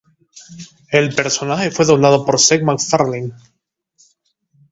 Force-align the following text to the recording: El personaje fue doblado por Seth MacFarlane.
El 0.91 1.13
personaje 1.13 1.69
fue 1.69 1.85
doblado 1.85 2.25
por 2.25 2.39
Seth 2.39 2.63
MacFarlane. 2.63 3.33